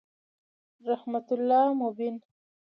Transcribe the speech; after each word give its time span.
رحمت 0.89 1.27
الله 1.37 1.67
مبین 1.81 2.15